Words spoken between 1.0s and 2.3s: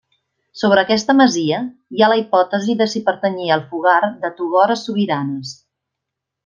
masia hi ha la